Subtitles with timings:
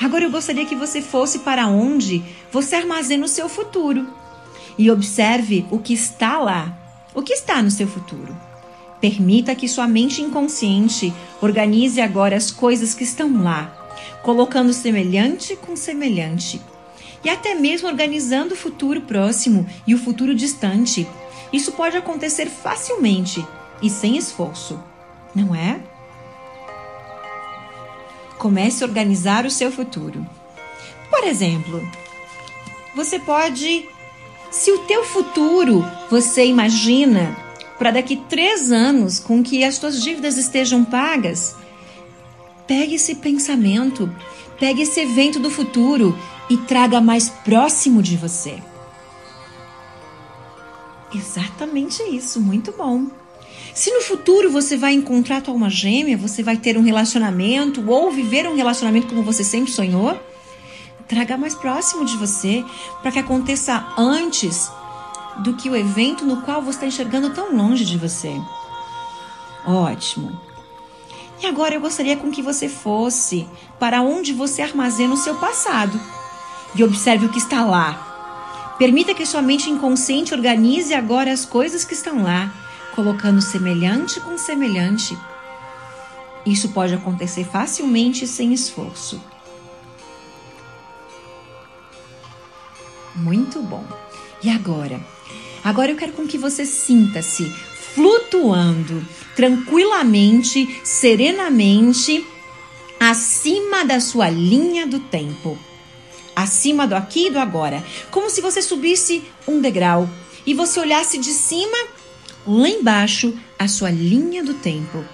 [0.00, 4.06] Agora eu gostaria que você fosse para onde você armazena o seu futuro
[4.78, 6.76] e observe o que está lá.
[7.14, 8.36] O que está no seu futuro?
[9.00, 13.81] Permita que sua mente inconsciente organize agora as coisas que estão lá,
[14.22, 16.60] colocando semelhante com semelhante.
[17.24, 21.06] E até mesmo organizando o futuro próximo e o futuro distante.
[21.52, 23.46] Isso pode acontecer facilmente
[23.82, 24.82] e sem esforço,
[25.34, 25.80] não é?
[28.38, 30.26] Comece a organizar o seu futuro.
[31.10, 31.80] Por exemplo,
[32.94, 33.88] você pode,
[34.50, 37.36] se o teu futuro você imagina
[37.78, 41.56] para daqui três anos com que as suas dívidas estejam pagas,
[42.72, 44.10] pegue esse pensamento,
[44.58, 48.62] pegue esse evento do futuro e traga mais próximo de você.
[51.14, 53.08] Exatamente isso, muito bom.
[53.74, 58.10] Se no futuro você vai encontrar tua alma gêmea, você vai ter um relacionamento ou
[58.10, 60.18] viver um relacionamento como você sempre sonhou,
[61.06, 62.64] traga mais próximo de você
[63.02, 64.72] para que aconteça antes
[65.40, 68.34] do que o evento no qual você está enxergando tão longe de você.
[69.66, 70.51] Ótimo.
[71.42, 76.00] E agora eu gostaria com que você fosse para onde você armazena o seu passado
[76.72, 78.74] e observe o que está lá.
[78.78, 82.54] Permita que sua mente inconsciente organize agora as coisas que estão lá
[82.94, 85.18] colocando semelhante com semelhante.
[86.46, 89.20] Isso pode acontecer facilmente sem esforço.
[93.16, 93.84] Muito bom.
[94.44, 95.00] E agora?
[95.64, 97.52] Agora eu quero com que você sinta-se
[97.94, 99.04] flutuando
[99.34, 102.24] tranquilamente, serenamente,
[102.98, 105.58] acima da sua linha do tempo.
[106.34, 107.84] Acima do aqui e do agora.
[108.10, 110.08] Como se você subisse um degrau
[110.46, 111.76] e você olhasse de cima
[112.46, 115.04] lá embaixo a sua linha do tempo.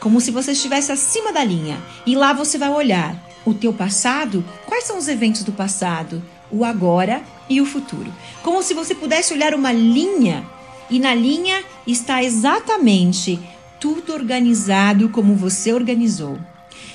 [0.00, 4.44] Como se você estivesse acima da linha e lá você vai olhar o teu passado,
[4.66, 8.12] quais são os eventos do passado, o agora e o futuro.
[8.42, 10.44] Como se você pudesse olhar uma linha
[10.92, 13.40] e na linha está exatamente
[13.80, 16.38] tudo organizado como você organizou.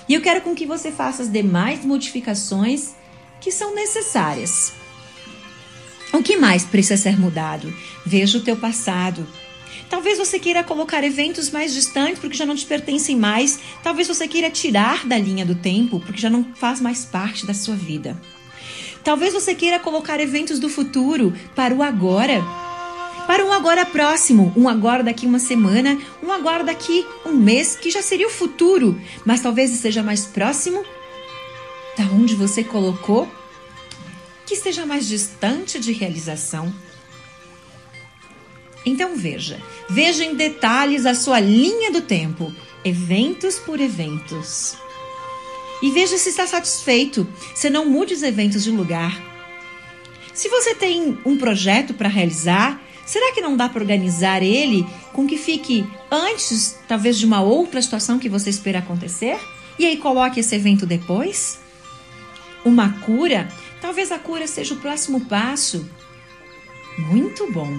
[0.08, 2.92] E eu quero com que você faça as demais modificações
[3.42, 4.72] que são necessárias.
[6.14, 7.74] O que mais precisa ser mudado?
[8.06, 9.28] Veja o teu passado.
[9.90, 13.60] Talvez você queira colocar eventos mais distantes porque já não te pertencem mais.
[13.82, 17.54] Talvez você queira tirar da linha do tempo porque já não faz mais parte da
[17.56, 18.16] sua vida.
[19.04, 22.67] Talvez você queira colocar eventos do futuro para o agora.
[23.28, 27.92] Para um agora próximo, um agora daqui uma semana, um agora daqui um mês, que
[27.92, 30.84] já seria o futuro, mas talvez esteja mais próximo
[31.98, 33.30] da onde você colocou
[34.46, 36.74] que esteja mais distante de realização.
[38.86, 42.56] Então veja, veja em detalhes a sua linha do tempo,
[42.86, 44.78] eventos por eventos.
[45.82, 49.22] E veja se está satisfeito, se não mude os eventos de lugar.
[50.34, 55.26] Se você tem um projeto para realizar, será que não dá para organizar ele com
[55.26, 59.40] que fique antes, talvez, de uma outra situação que você espera acontecer?
[59.80, 61.60] E aí coloque esse evento depois?
[62.64, 63.48] Uma cura
[63.82, 65.88] Talvez a cura seja o próximo passo.
[66.98, 67.72] Muito bom.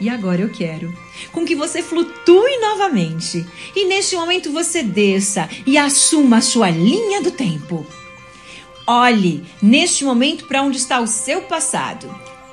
[0.00, 0.92] E agora eu quero
[1.32, 7.22] com que você flutue novamente e neste momento você desça e assuma a sua linha
[7.22, 7.86] do tempo.
[8.86, 12.08] Olhe neste momento para onde está o seu passado.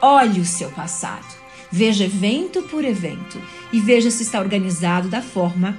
[0.05, 1.25] Olhe o seu passado.
[1.71, 3.41] Veja evento por evento
[3.71, 5.77] e veja se está organizado da forma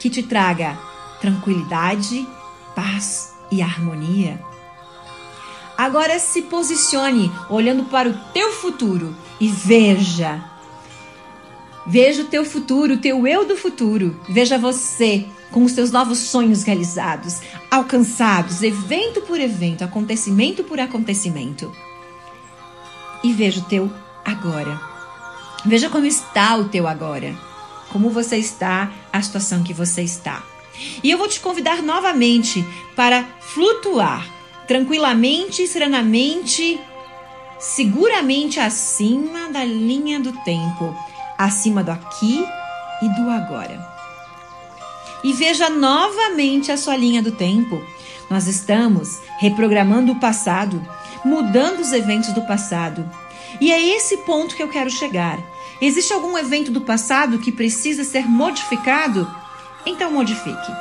[0.00, 0.76] que te traga
[1.20, 2.26] tranquilidade,
[2.74, 4.40] paz e harmonia.
[5.78, 10.42] Agora se posicione olhando para o teu futuro e veja.
[11.86, 14.20] Veja o teu futuro, o teu eu do futuro.
[14.28, 17.38] Veja você com os teus novos sonhos realizados,
[17.70, 21.72] alcançados, evento por evento, acontecimento por acontecimento.
[23.22, 23.92] E veja o teu
[24.24, 24.80] agora.
[25.64, 27.34] Veja como está o teu agora.
[27.92, 30.42] como você está, a situação que você está.
[31.02, 32.66] E eu vou te convidar novamente
[32.96, 34.26] para flutuar
[34.66, 36.80] tranquilamente, serenamente,
[37.58, 40.96] seguramente acima da linha do tempo,
[41.36, 42.42] acima do aqui
[43.02, 43.86] e do agora.
[45.22, 47.80] E veja novamente a sua linha do tempo.
[48.30, 50.82] Nós estamos reprogramando o passado,
[51.24, 53.08] mudando os eventos do passado.
[53.60, 55.38] E é esse ponto que eu quero chegar.
[55.80, 59.28] Existe algum evento do passado que precisa ser modificado?
[59.84, 60.72] Então modifique.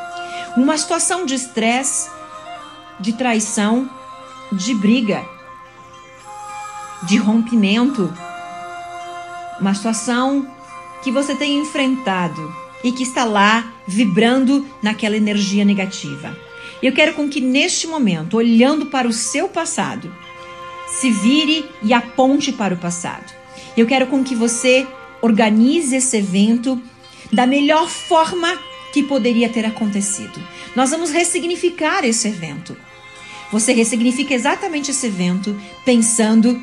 [0.56, 2.10] Uma situação de estresse,
[3.00, 3.90] de traição,
[4.52, 5.26] de briga,
[7.04, 8.14] de rompimento,
[9.60, 10.48] uma situação
[11.04, 12.54] que você tem enfrentado
[12.84, 16.36] e que está lá vibrando naquela energia negativa.
[16.82, 20.14] Eu quero com que neste momento, olhando para o seu passado,
[20.92, 23.34] se vire e aponte para o passado.
[23.76, 24.86] Eu quero com que você
[25.22, 26.82] organize esse evento
[27.32, 28.60] da melhor forma
[28.92, 30.40] que poderia ter acontecido.
[30.76, 32.76] Nós vamos ressignificar esse evento.
[33.52, 36.62] Você ressignifica exatamente esse evento pensando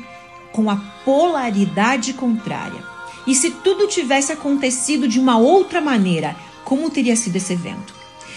[0.51, 2.83] com a polaridade contrária.
[3.25, 7.93] E se tudo tivesse acontecido de uma outra maneira, como teria sido esse evento?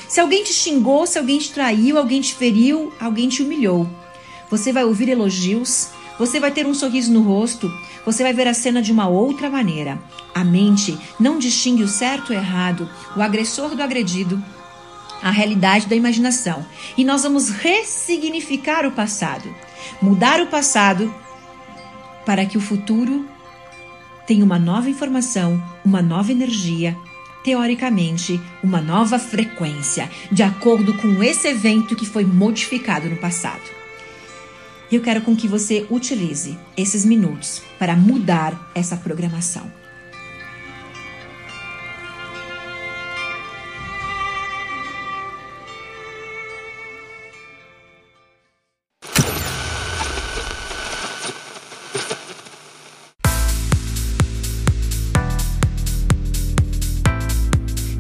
[0.08, 3.88] Se alguém te xingou, se alguém te traiu, alguém te feriu, alguém te humilhou,
[4.52, 5.88] você vai ouvir elogios,
[6.19, 7.72] você vai ter um sorriso no rosto,
[8.04, 9.99] você vai ver a cena de uma outra maneira.
[10.34, 14.44] A mente não distingue o certo e o errado, o agressor do agredido,
[15.22, 16.66] a realidade da imaginação.
[16.99, 19.49] E nós vamos ressignificar o passado,
[20.02, 21.12] mudar o passado
[22.26, 23.26] para que o futuro
[24.26, 26.94] tenha uma nova informação, uma nova energia,
[27.43, 33.81] teoricamente, uma nova frequência, de acordo com esse evento que foi modificado no passado.
[34.92, 39.72] Eu quero com que você utilize esses minutos para mudar essa programação.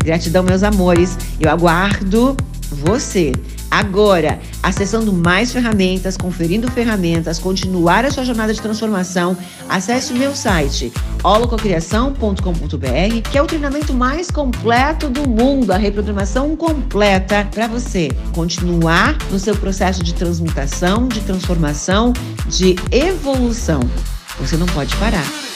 [0.04, 1.16] Gratidão, meus amores.
[1.40, 2.36] Eu aguardo
[2.84, 3.32] você.
[3.72, 9.34] Agora, acessando mais ferramentas, conferindo ferramentas, continuar a sua jornada de transformação,
[9.66, 10.92] acesse o meu site
[11.24, 19.16] holococriação.com.br, que é o treinamento mais completo do mundo, a reprogramação completa para você continuar
[19.30, 22.12] no seu processo de transmutação, de transformação,
[22.48, 23.80] de evolução.
[24.38, 25.51] Você não pode parar.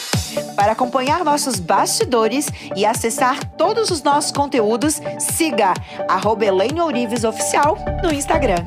[0.56, 5.74] Para acompanhar nossos bastidores e acessar todos os nossos conteúdos, siga
[6.08, 8.66] arroba Ourives Oficial no Instagram.